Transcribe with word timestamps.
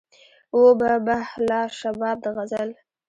وو 0.59 0.69
به 0.79 0.91
به 1.05 1.17
لا 1.47 1.61
شباب 1.79 2.17
د 2.23 2.25
غزل 2.35 2.69